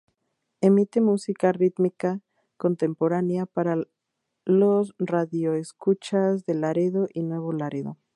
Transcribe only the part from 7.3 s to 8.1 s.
Laredo.